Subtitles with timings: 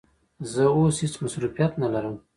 [0.51, 2.15] زه اوس هیڅ مصروفیت نه لرم.